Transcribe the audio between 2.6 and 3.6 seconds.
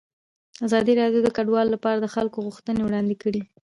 وړاندې کړي.